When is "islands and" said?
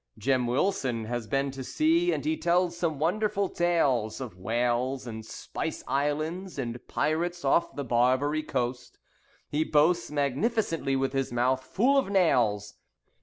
5.87-6.87